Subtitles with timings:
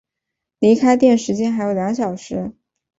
[0.57, 2.55] 离开店时间还有两个小时